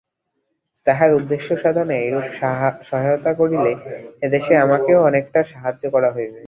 [0.87, 2.31] তাঁহার উদ্দেশ্যসাধনে এইরূপে
[2.89, 3.71] সহায়তা করিলে
[4.21, 6.39] এদেশে আমাকেও অনেকটা সাহায্য করা হইবে।